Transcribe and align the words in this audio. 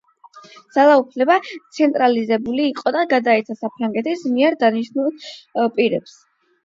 ძალაუფლება 0.77 1.35
ცენტრალიზებული 1.75 2.65
იყო 2.71 2.95
და 2.97 3.05
გადაეცა 3.13 3.59
საფრანგეთის 3.61 4.25
მიერ 4.33 4.61
დანიშნულ 4.65 5.69
პირებს. 5.77 6.17